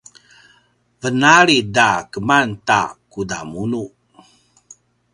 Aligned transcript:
venalid 1.01 1.77
a 1.87 1.89
keman 2.11 2.49
ta 2.67 2.79
kudamunu 3.11 3.83